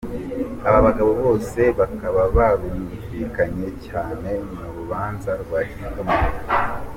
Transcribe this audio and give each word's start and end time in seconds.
Aba 0.67 0.79
bagabo 0.87 1.11
Bose 1.23 1.61
bakaba 1.79 2.21
barumvikanye 2.35 3.67
cyane 3.87 4.29
mu 4.55 4.67
rubanza 4.77 5.29
rwa 5.41 5.59
Kizito 5.69 6.01
Mihigo! 6.07 6.41